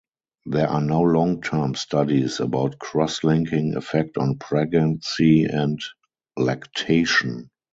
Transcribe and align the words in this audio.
There 0.47 0.67
are 0.67 0.81
no 0.81 1.01
long 1.01 1.43
term 1.43 1.75
studies 1.75 2.39
about 2.39 2.79
crosslinking 2.79 3.75
effect 3.75 4.17
on 4.17 4.39
pregnancy 4.39 5.43
and 5.43 5.79
lactation. 6.35 7.51